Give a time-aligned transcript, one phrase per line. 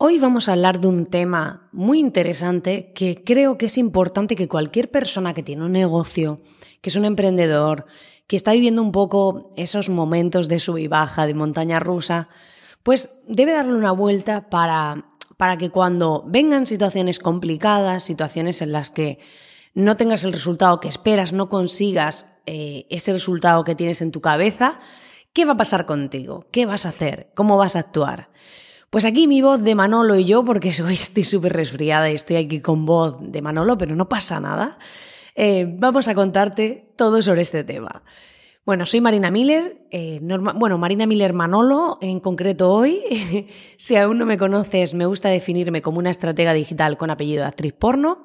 [0.00, 4.46] Hoy vamos a hablar de un tema muy interesante que creo que es importante que
[4.46, 6.38] cualquier persona que tiene un negocio,
[6.80, 7.84] que es un emprendedor,
[8.28, 12.28] que está viviendo un poco esos momentos de sub y baja, de montaña rusa,
[12.84, 18.92] pues debe darle una vuelta para, para que cuando vengan situaciones complicadas, situaciones en las
[18.92, 19.18] que
[19.74, 24.20] no tengas el resultado que esperas, no consigas eh, ese resultado que tienes en tu
[24.20, 24.78] cabeza,
[25.32, 26.46] ¿qué va a pasar contigo?
[26.52, 27.32] ¿Qué vas a hacer?
[27.34, 28.28] ¿Cómo vas a actuar?
[28.90, 32.36] Pues aquí mi voz de Manolo y yo, porque hoy estoy súper resfriada y estoy
[32.36, 34.78] aquí con voz de Manolo, pero no pasa nada,
[35.34, 38.02] eh, vamos a contarte todo sobre este tema.
[38.64, 40.20] Bueno, soy Marina Miller, eh,
[40.54, 43.46] bueno, Marina Miller Manolo en concreto hoy.
[43.76, 47.48] si aún no me conoces, me gusta definirme como una estratega digital con apellido de
[47.48, 48.24] actriz porno.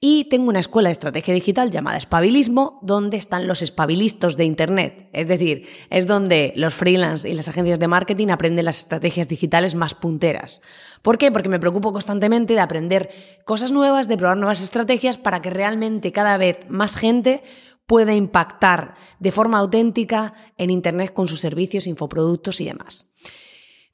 [0.00, 5.08] Y tengo una escuela de estrategia digital llamada Espabilismo, donde están los espabilistos de Internet.
[5.12, 9.74] Es decir, es donde los freelance y las agencias de marketing aprenden las estrategias digitales
[9.74, 10.60] más punteras.
[11.02, 11.32] ¿Por qué?
[11.32, 13.10] Porque me preocupo constantemente de aprender
[13.44, 17.42] cosas nuevas, de probar nuevas estrategias para que realmente cada vez más gente
[17.86, 23.10] pueda impactar de forma auténtica en Internet con sus servicios, infoproductos y demás.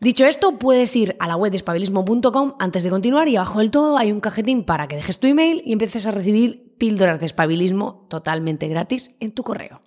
[0.00, 3.70] Dicho esto, puedes ir a la web de espabilismo.com antes de continuar y abajo del
[3.70, 7.27] todo hay un cajetín para que dejes tu email y empieces a recibir píldoras de
[7.27, 9.81] espabilismo totalmente gratis en tu correo.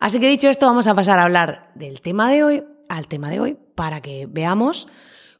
[0.00, 3.30] Así que dicho esto, vamos a pasar a hablar del tema de hoy, al tema
[3.30, 4.88] de hoy, para que veamos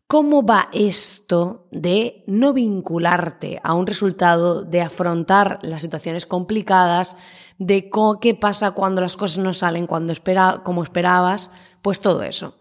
[0.08, 7.16] cómo va esto de no vincularte a un resultado, de afrontar las situaciones complicadas,
[7.58, 7.90] de
[8.20, 11.50] qué pasa cuando las cosas no salen cuando espera, como esperabas,
[11.82, 12.57] pues todo eso.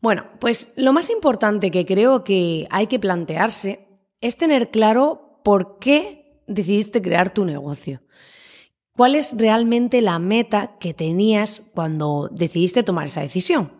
[0.00, 3.86] Bueno, pues lo más importante que creo que hay que plantearse
[4.20, 8.02] es tener claro por qué decidiste crear tu negocio.
[8.96, 13.72] ¿Cuál es realmente la meta que tenías cuando decidiste tomar esa decisión?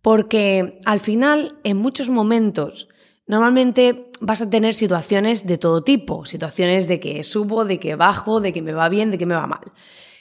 [0.00, 2.88] Porque al final, en muchos momentos,
[3.26, 8.40] normalmente vas a tener situaciones de todo tipo, situaciones de que subo, de que bajo,
[8.40, 9.72] de que me va bien, de que me va mal.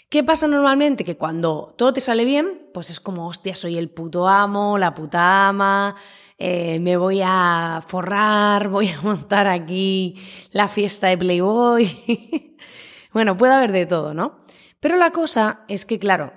[0.10, 1.04] ¿Qué pasa normalmente?
[1.04, 4.96] Que cuando todo te sale bien, pues es como, hostia, soy el puto amo, la
[4.96, 5.98] puta ama,
[6.38, 10.16] eh, me voy a forrar, voy a montar aquí
[10.52, 12.56] la fiesta de Playboy.
[13.14, 14.40] bueno, puede haber de todo, ¿no?
[14.80, 16.32] Pero la cosa es que, claro,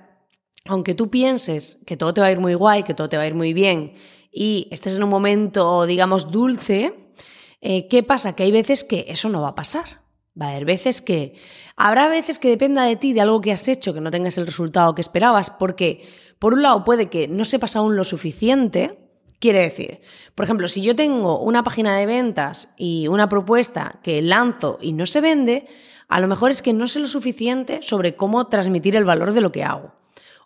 [0.67, 3.23] aunque tú pienses que todo te va a ir muy guay, que todo te va
[3.23, 3.95] a ir muy bien
[4.33, 7.13] y estés en un momento, digamos, dulce,
[7.61, 8.35] eh, ¿qué pasa?
[8.35, 10.00] Que hay veces que eso no va a pasar.
[10.41, 11.35] Va a haber veces que...
[11.77, 14.47] Habrá veces que dependa de ti, de algo que has hecho, que no tengas el
[14.47, 16.09] resultado que esperabas, porque
[16.39, 18.99] por un lado puede que no sepas aún lo suficiente,
[19.41, 20.03] Quiere decir,
[20.35, 24.93] por ejemplo, si yo tengo una página de ventas y una propuesta que lanzo y
[24.93, 25.67] no se vende,
[26.09, 29.41] a lo mejor es que no sé lo suficiente sobre cómo transmitir el valor de
[29.41, 29.95] lo que hago.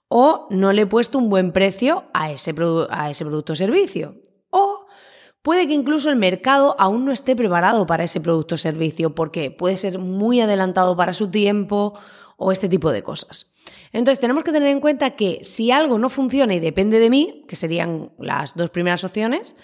[0.06, 2.54] O no le he puesto un buen precio a ese,
[2.88, 4.14] a ese producto o servicio.
[5.44, 9.50] Puede que incluso el mercado aún no esté preparado para ese producto o servicio porque
[9.50, 11.93] puede ser muy adelantado para su tiempo
[12.38, 13.53] o este tipo de cosas.
[13.93, 17.44] Entonces tenemos que tener en cuenta que si algo no funciona y depende de mí,
[17.47, 19.55] que serían las dos primeras opciones,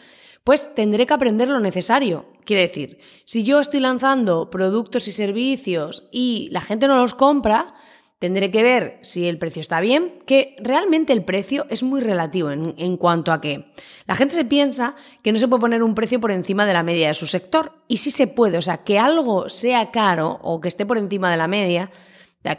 [0.44, 2.26] pues tendré que aprender lo necesario.
[2.44, 7.74] Quiere decir, si yo estoy lanzando productos y servicios y la gente no los compra,
[8.20, 12.50] Tendré que ver si el precio está bien, que realmente el precio es muy relativo
[12.50, 13.70] en, cuanto a que
[14.06, 16.82] la gente se piensa que no se puede poner un precio por encima de la
[16.82, 17.72] media de su sector.
[17.88, 21.30] Y sí se puede, o sea, que algo sea caro o que esté por encima
[21.30, 21.90] de la media,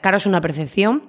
[0.02, 1.04] caro es una percepción,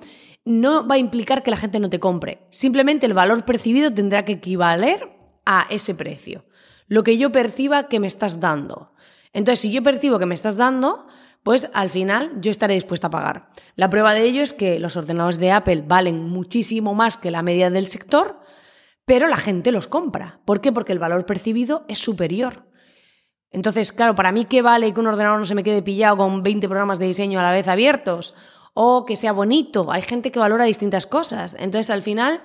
[0.44, 2.46] no va a implicar que la gente no te compre.
[2.50, 5.08] Simplemente el valor percibido tendrá que equivaler
[5.46, 6.44] a ese precio.
[6.88, 8.92] Lo que yo perciba que me estás dando.
[9.32, 11.06] Entonces, si yo percibo que me estás dando,
[11.42, 13.50] pues al final yo estaré dispuesta a pagar.
[13.74, 17.42] La prueba de ello es que los ordenadores de Apple valen muchísimo más que la
[17.42, 18.40] media del sector,
[19.04, 20.40] pero la gente los compra.
[20.44, 20.72] ¿Por qué?
[20.72, 22.68] Porque el valor percibido es superior.
[23.50, 26.42] Entonces, claro, para mí, ¿qué vale que un ordenador no se me quede pillado con
[26.42, 28.34] 20 programas de diseño a la vez abiertos?
[28.72, 29.92] O que sea bonito.
[29.92, 31.54] Hay gente que valora distintas cosas.
[31.58, 32.42] Entonces, al final,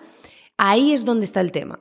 [0.58, 1.80] ahí es donde está el tema.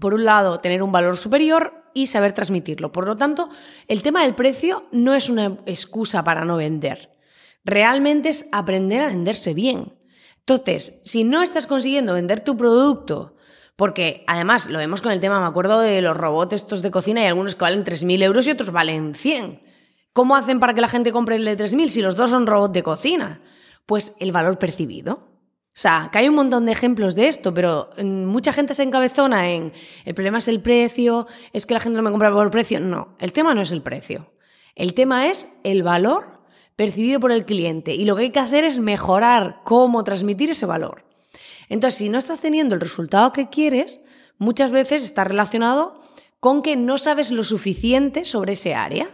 [0.00, 2.92] Por un lado, tener un valor superior y saber transmitirlo.
[2.92, 3.48] Por lo tanto,
[3.88, 7.10] el tema del precio no es una excusa para no vender.
[7.64, 9.94] Realmente es aprender a venderse bien.
[10.40, 13.36] Entonces, si no estás consiguiendo vender tu producto,
[13.76, 17.22] porque además lo vemos con el tema, me acuerdo de los robots estos de cocina,
[17.22, 19.62] y algunos que valen 3.000 euros y otros valen 100.
[20.12, 22.74] ¿Cómo hacen para que la gente compre el de 3.000 si los dos son robots
[22.74, 23.40] de cocina?
[23.86, 25.31] Pues el valor percibido.
[25.74, 28.82] O sea, que hay un montón de ejemplos de esto, pero mm, mucha gente se
[28.82, 29.72] encabezona en
[30.04, 32.78] el problema es el precio, es que la gente no me compra por precio.
[32.78, 34.30] No, el tema no es el precio.
[34.74, 36.42] El tema es el valor
[36.76, 40.66] percibido por el cliente y lo que hay que hacer es mejorar cómo transmitir ese
[40.66, 41.06] valor.
[41.70, 44.02] Entonces, si no estás teniendo el resultado que quieres,
[44.36, 45.98] muchas veces está relacionado
[46.38, 49.08] con que no sabes lo suficiente sobre ese área.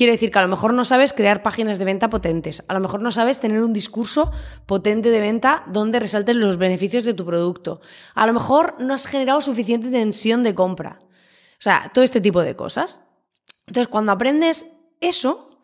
[0.00, 2.80] Quiere decir que a lo mejor no sabes crear páginas de venta potentes, a lo
[2.80, 4.32] mejor no sabes tener un discurso
[4.64, 7.82] potente de venta donde resalten los beneficios de tu producto,
[8.14, 11.00] a lo mejor no has generado suficiente tensión de compra.
[11.02, 13.00] O sea, todo este tipo de cosas.
[13.66, 14.68] Entonces, cuando aprendes
[15.02, 15.60] eso,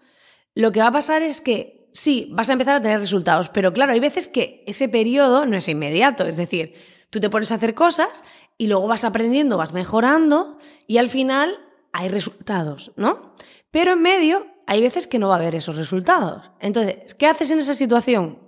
[0.55, 3.73] lo que va a pasar es que sí, vas a empezar a tener resultados, pero
[3.73, 6.75] claro, hay veces que ese periodo no es inmediato, es decir,
[7.09, 8.23] tú te pones a hacer cosas
[8.59, 11.59] y luego vas aprendiendo, vas mejorando y al final
[11.97, 13.35] hay resultados, ¿no?
[13.71, 16.51] Pero en medio hay veces que no va a haber esos resultados.
[16.61, 18.39] Entonces, ¿qué haces en esa situación?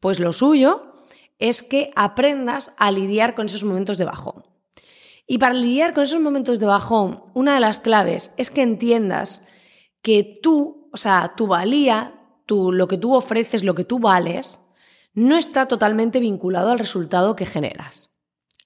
[0.00, 0.94] Pues lo suyo
[1.38, 4.44] es que aprendas a lidiar con esos momentos de bajón.
[5.26, 9.44] Y para lidiar con esos momentos de bajón, una de las claves es que entiendas
[10.02, 14.62] que tú, o sea, tu valía, tu, lo que tú ofreces, lo que tú vales,
[15.14, 18.10] no está totalmente vinculado al resultado que generas.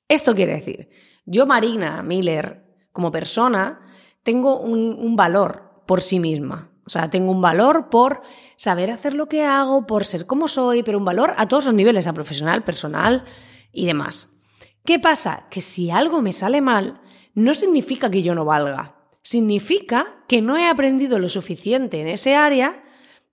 [0.09, 0.91] Esto quiere decir,
[1.25, 3.81] yo, Marina Miller, como persona,
[4.27, 6.73] tengo un valor por sí misma.
[6.85, 8.23] O sea, tengo un valor por
[8.57, 11.75] saber hacer lo que hago, por ser como soy, pero un valor a todos los
[11.75, 13.25] niveles, a profesional, personal
[13.73, 14.37] y demás.
[14.85, 15.47] ¿Qué pasa?
[15.49, 17.01] Que si algo me sale mal,
[17.35, 18.97] no significa que yo no valga.
[19.23, 22.85] Significa que no he aprendido lo suficiente en ese área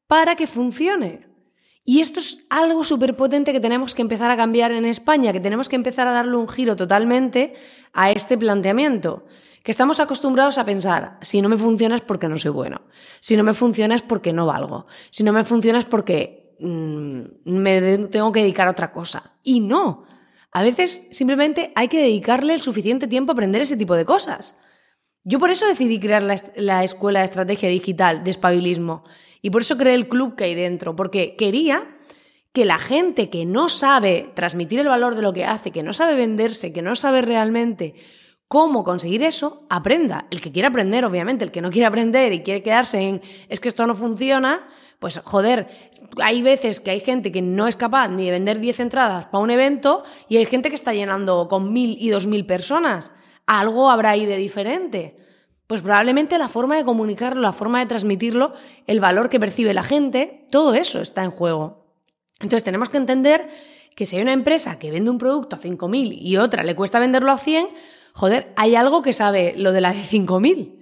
[0.07, 1.27] para que funcione.
[1.83, 5.39] Y esto es algo súper potente que tenemos que empezar a cambiar en España, que
[5.39, 7.55] tenemos que empezar a darle un giro totalmente
[7.93, 9.25] a este planteamiento
[9.63, 12.81] que estamos acostumbrados a pensar, si no me funciona es porque no soy bueno,
[13.21, 17.21] si no me funciona es porque no valgo, si no me funciona es porque mm,
[17.45, 19.37] me tengo que dedicar a otra cosa.
[19.41, 20.03] Y no,
[20.51, 24.61] a veces simplemente hay que dedicarle el suficiente tiempo a aprender ese tipo de cosas.
[25.23, 29.05] Yo por eso decidí crear la, la escuela de estrategia digital de espabilismo
[29.41, 31.97] y por eso creé el club que hay dentro, porque quería
[32.51, 35.93] que la gente que no sabe transmitir el valor de lo que hace, que no
[35.93, 37.95] sabe venderse, que no sabe realmente
[38.53, 40.27] cómo conseguir eso, aprenda.
[40.29, 43.19] El que quiera aprender, obviamente, el que no quiere aprender y quiere quedarse en
[43.49, 44.67] es que esto no funciona,
[44.99, 45.69] pues joder,
[46.21, 49.43] hay veces que hay gente que no es capaz ni de vender 10 entradas para
[49.43, 53.11] un evento y hay gente que está llenando con mil y dos mil personas.
[53.47, 55.17] Algo habrá ahí de diferente.
[55.65, 58.53] Pues probablemente la forma de comunicarlo, la forma de transmitirlo,
[58.85, 61.87] el valor que percibe la gente, todo eso está en juego.
[62.39, 63.49] Entonces tenemos que entender
[63.95, 66.99] que si hay una empresa que vende un producto a 5.000 y otra le cuesta
[66.99, 67.67] venderlo a 100,
[68.13, 70.79] joder, hay algo que sabe lo de la de 5.000.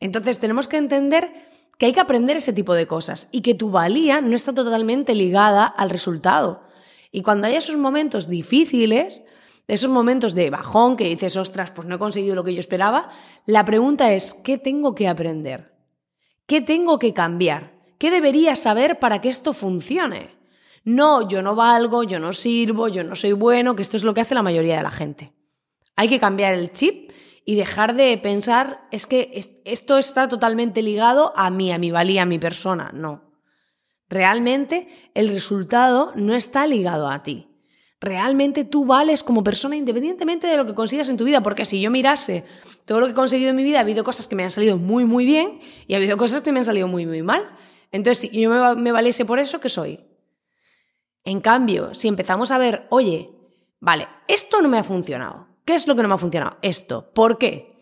[0.00, 1.32] Entonces tenemos que entender
[1.78, 5.14] que hay que aprender ese tipo de cosas y que tu valía no está totalmente
[5.14, 6.62] ligada al resultado.
[7.10, 9.24] Y cuando hay esos momentos difíciles,
[9.66, 13.08] esos momentos de bajón que dices, ostras, pues no he conseguido lo que yo esperaba,
[13.46, 15.74] la pregunta es, ¿qué tengo que aprender?
[16.46, 17.78] ¿Qué tengo que cambiar?
[17.98, 20.30] ¿Qué debería saber para que esto funcione?
[20.84, 24.14] No, yo no valgo, yo no sirvo, yo no soy bueno, que esto es lo
[24.14, 25.32] que hace la mayoría de la gente.
[25.98, 27.10] Hay que cambiar el chip
[27.44, 32.22] y dejar de pensar, es que esto está totalmente ligado a mí, a mi valía,
[32.22, 32.92] a mi persona.
[32.94, 33.32] No.
[34.08, 37.48] Realmente el resultado no está ligado a ti.
[38.00, 41.80] Realmente tú vales como persona independientemente de lo que consigas en tu vida, porque si
[41.80, 42.44] yo mirase
[42.84, 44.76] todo lo que he conseguido en mi vida, ha habido cosas que me han salido
[44.76, 45.58] muy, muy bien
[45.88, 47.50] y ha habido cosas que me han salido muy, muy mal.
[47.90, 49.98] Entonces, si yo me, valiese por eso, ¿qué soy?
[51.24, 53.32] En cambio, si empezamos a ver, oye,
[53.80, 56.56] vale, esto no me ha funcionado, ¿Qué es lo que no me ha funcionado?
[56.62, 57.12] Esto.
[57.12, 57.74] ¿Por qué?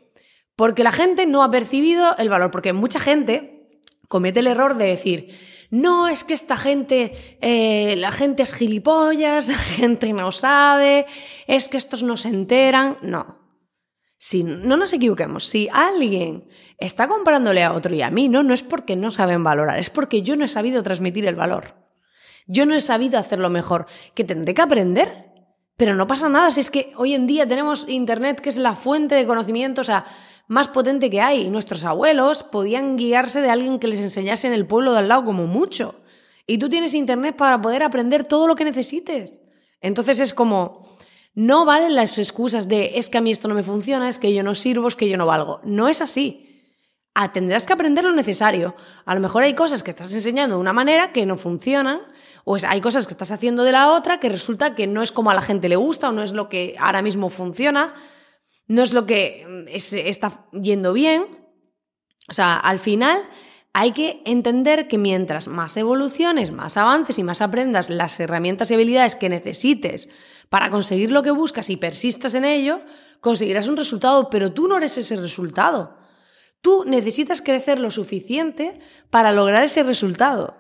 [0.56, 3.71] Porque la gente no ha percibido el valor, porque mucha gente
[4.09, 5.33] comete el error de decir,
[5.71, 11.07] no, es que esta gente, eh, la gente es gilipollas, la gente no sabe,
[11.47, 12.99] es que estos no se enteran.
[13.02, 13.38] No.
[14.19, 18.52] Si, no nos equivoquemos, si alguien está comparándole a otro y a mí, no, no
[18.52, 21.76] es porque no saben valorar, es porque yo no he sabido transmitir el valor.
[22.49, 25.36] Yo no he sabido hacerlo mejor, que tendré que aprender
[25.76, 28.75] pero no pasa nada, si es que hoy en día tenemos Internet, que es la
[28.75, 30.06] fuente de conocimiento, o sea,
[30.49, 31.50] más potente que hay.
[31.50, 35.25] Nuestros abuelos podían guiarse de alguien que les enseñase en el pueblo de al lado
[35.25, 35.97] como mucho.
[36.47, 39.40] Y tú tienes Internet para poder aprender todo lo que necesites.
[39.80, 40.87] Entonces es como,
[41.35, 44.33] no valen las excusas de es que a mí esto no me funciona, es que
[44.33, 45.61] yo no sirvo, es que yo no valgo.
[45.64, 46.46] No es así.
[47.18, 48.76] Ah, tendrás que aprender lo necesario.
[49.06, 52.02] A lo mejor hay cosas que estás enseñando de una manera que no funcionan,
[52.44, 55.30] o hay cosas que estás haciendo de la otra que resulta que no es como
[55.30, 57.94] a la gente le gusta o no es lo que ahora mismo funciona,
[58.66, 61.25] no es lo que mm, está yendo bien.
[62.28, 63.23] O sea, al final
[63.73, 68.75] hay que entender que mientras más evoluciones, más avances y más aprendas las herramientas y
[68.75, 70.11] habilidades que necesites
[70.50, 72.82] para conseguir lo que buscas y persistas en ello,
[73.23, 76.04] conseguirás un resultado, pero tú no eres ese resultado.
[76.66, 78.76] Tú necesitas crecer lo suficiente
[79.08, 80.56] para lograr ese resultado.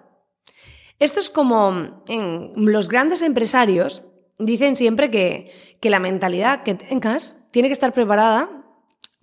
[1.00, 2.04] Esto es como
[2.54, 4.04] los grandes empresarios
[4.38, 8.48] dicen siempre que, que la mentalidad que tengas tiene que estar preparada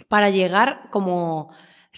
[0.09, 1.51] para llegar como...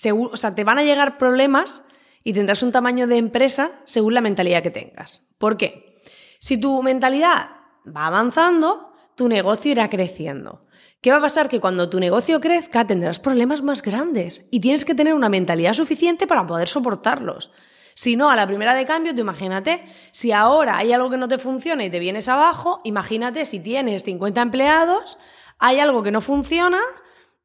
[0.03, 1.83] o sea, te van a llegar problemas
[2.23, 5.31] y tendrás un tamaño de empresa según la mentalidad que tengas.
[5.39, 5.95] ¿Por qué?
[6.37, 7.54] Si tu mentalidad
[7.85, 10.61] va avanzando, tu negocio irá creciendo.
[11.01, 11.49] ¿Qué va a pasar?
[11.49, 15.73] Que cuando tu negocio crezca tendrás problemas más grandes y tienes que tener una mentalidad
[15.73, 17.51] suficiente para poder soportarlos.
[17.93, 21.29] Si no, a la primera de cambio, tú imagínate, si ahora hay algo que no
[21.29, 25.17] te funciona y te vienes abajo, imagínate si tienes 50 empleados,
[25.59, 26.81] hay algo que no funciona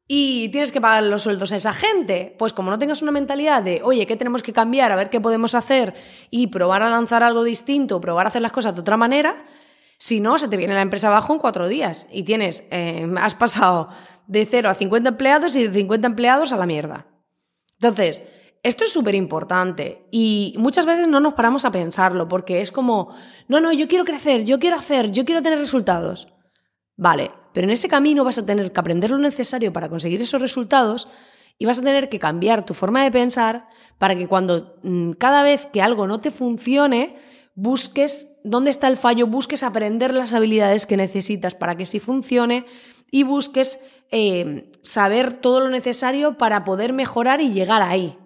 [0.08, 2.34] y tienes que pagar los sueldos a esa gente.
[2.36, 4.90] Pues como no tengas una mentalidad de, oye, ¿qué tenemos que cambiar?
[4.90, 5.94] A ver qué podemos hacer
[6.30, 9.44] y probar a lanzar algo distinto, probar a hacer las cosas de otra manera,
[10.02, 13.34] si no, se te viene la empresa abajo en cuatro días y tienes, eh, has
[13.34, 13.90] pasado
[14.26, 17.06] de 0 a 50 empleados y de 50 empleados a la mierda.
[17.74, 18.26] Entonces,
[18.62, 23.14] esto es súper importante y muchas veces no nos paramos a pensarlo porque es como,
[23.46, 26.28] no, no, yo quiero crecer, yo quiero hacer, yo quiero tener resultados.
[26.96, 30.40] Vale, pero en ese camino vas a tener que aprender lo necesario para conseguir esos
[30.40, 31.08] resultados
[31.58, 35.42] y vas a tener que cambiar tu forma de pensar para que cuando mm, cada
[35.42, 37.16] vez que algo no te funcione,
[37.54, 42.66] busques dónde está el fallo, busques aprender las habilidades que necesitas para que sí funcione
[43.10, 43.80] y busques
[44.10, 48.16] eh, saber todo lo necesario para poder mejorar y llegar ahí.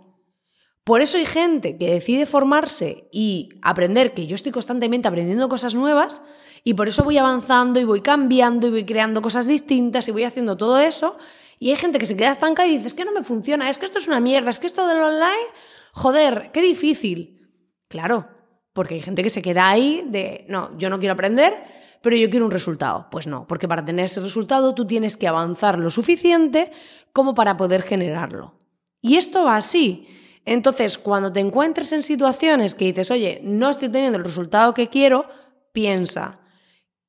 [0.85, 5.75] Por eso hay gente que decide formarse y aprender, que yo estoy constantemente aprendiendo cosas
[5.75, 6.23] nuevas,
[6.63, 10.25] y por eso voy avanzando y voy cambiando y voy creando cosas distintas y voy
[10.25, 11.17] haciendo todo eso.
[11.59, 13.79] Y hay gente que se queda estancada y dice, es que no me funciona, es
[13.79, 15.47] que esto es una mierda, es que esto del online,
[15.93, 17.51] joder, qué difícil.
[17.89, 18.29] Claro,
[18.75, 21.55] porque hay gente que se queda ahí de, no, yo no quiero aprender,
[22.03, 23.07] pero yo quiero un resultado.
[23.11, 26.71] Pues no, porque para tener ese resultado tú tienes que avanzar lo suficiente
[27.15, 28.59] como para poder generarlo.
[29.01, 30.09] Y esto va así.
[30.45, 34.89] Entonces, cuando te encuentres en situaciones que dices, oye, no estoy teniendo el resultado que
[34.89, 35.27] quiero,
[35.73, 36.41] piensa,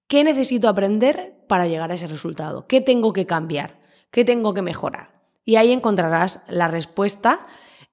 [0.07, 2.67] ¿qué necesito aprender para llegar a ese resultado?
[2.67, 3.81] ¿Qué tengo que cambiar?
[4.11, 5.11] ¿Qué tengo que mejorar?
[5.43, 7.45] Y ahí encontrarás la respuesta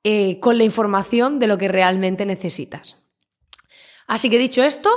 [0.04, 3.01] eh, con la información de lo que realmente necesitas.
[4.12, 4.90] Así que dicho esto,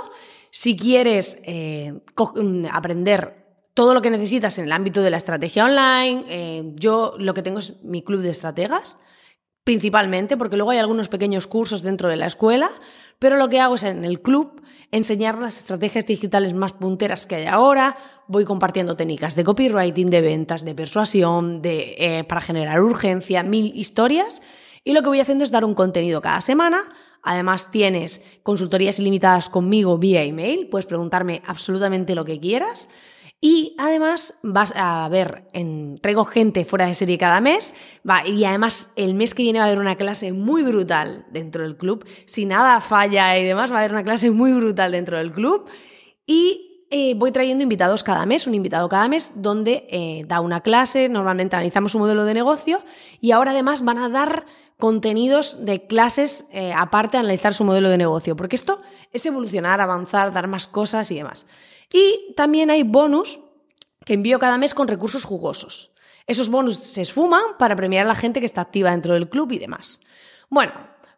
[0.52, 5.64] si quieres eh, mm, aprender todo lo que necesitas en el ámbito de la estrategia
[5.64, 8.98] online, eh, yo lo que tengo es mi club de estrategas
[9.64, 12.70] principalmente, porque luego hay algunos pequeños cursos dentro de la escuela,
[13.18, 17.36] pero lo que hago es en el club enseñar las estrategias digitales más punteras que
[17.36, 17.96] hay ahora,
[18.28, 23.72] voy compartiendo técnicas de copywriting, de ventas, de persuasión, de, eh, para generar urgencia, mil
[23.76, 24.44] historias,
[24.84, 26.84] y lo que voy haciendo es dar un contenido cada semana.
[27.26, 32.88] Además tienes consultorías ilimitadas conmigo vía email, puedes preguntarme absolutamente lo que quieras.
[33.42, 37.76] Y además vas a ver, en, traigo gente fuera de serie cada mes,
[38.26, 41.78] y además el mes que viene va a haber una clase muy brutal dentro del
[41.78, 42.06] club.
[42.26, 45.66] Si nada falla y demás, va a haber una clase muy brutal dentro del club.
[46.26, 50.62] Y eh, voy trayendo invitados cada mes, un invitado cada mes, donde eh, da una
[50.62, 52.84] clase, normalmente analizamos un modelo de negocio
[53.20, 54.46] y ahora además van a dar
[54.78, 60.34] contenidos de clases eh, aparte analizar su modelo de negocio, porque esto es evolucionar, avanzar,
[60.34, 61.48] dar más cosas y demás.
[61.92, 63.40] Y también hay bonus
[64.06, 65.96] que envío cada mes con recursos jugosos.
[66.28, 69.52] Esos bonus se esfuman para premiar a la gente que está activa dentro del club
[69.52, 70.02] y demás.
[70.50, 70.74] Bueno,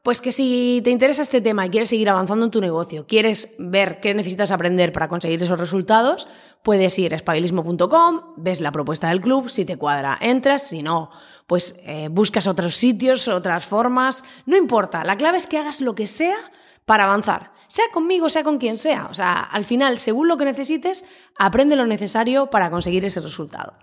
[0.07, 3.55] pues que si te interesa este tema y quieres seguir avanzando en tu negocio, quieres
[3.59, 6.29] ver qué necesitas aprender para conseguir esos resultados,
[6.63, 11.11] puedes ir a espabilismo.com, ves la propuesta del club, si te cuadra, entras, si no,
[11.45, 15.93] pues eh, buscas otros sitios, otras formas, no importa, la clave es que hagas lo
[15.93, 16.37] que sea
[16.85, 19.07] para avanzar, sea conmigo, sea con quien sea.
[19.11, 21.03] O sea, al final, según lo que necesites,
[21.37, 23.73] aprende lo necesario para conseguir ese resultado.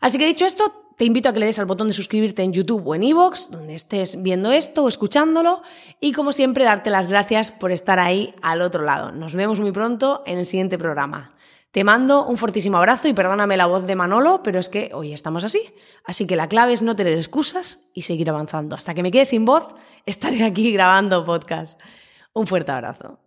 [0.00, 2.52] Así que dicho esto, te invito a que le des al botón de suscribirte en
[2.52, 5.62] YouTube o en iVoox, donde estés viendo esto o escuchándolo,
[6.00, 9.12] y como siempre, darte las gracias por estar ahí al otro lado.
[9.12, 11.34] Nos vemos muy pronto en el siguiente programa.
[11.70, 15.12] Te mando un fortísimo abrazo y perdóname la voz de Manolo, pero es que hoy
[15.12, 15.60] estamos así.
[16.04, 18.74] Así que la clave es no tener excusas y seguir avanzando.
[18.74, 19.66] Hasta que me quede sin voz,
[20.06, 21.78] estaré aquí grabando podcast.
[22.32, 23.25] Un fuerte abrazo.